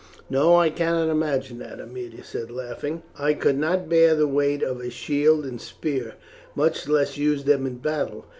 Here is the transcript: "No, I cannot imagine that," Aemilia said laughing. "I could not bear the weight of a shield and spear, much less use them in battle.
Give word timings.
"No, 0.31 0.55
I 0.55 0.71
cannot 0.71 1.09
imagine 1.11 1.59
that," 1.59 1.79
Aemilia 1.79 2.23
said 2.23 2.49
laughing. 2.49 3.03
"I 3.19 3.35
could 3.35 3.59
not 3.59 3.87
bear 3.87 4.15
the 4.15 4.27
weight 4.27 4.63
of 4.63 4.79
a 4.79 4.89
shield 4.89 5.45
and 5.45 5.61
spear, 5.61 6.15
much 6.55 6.87
less 6.89 7.17
use 7.19 7.43
them 7.43 7.67
in 7.67 7.75
battle. 7.75 8.25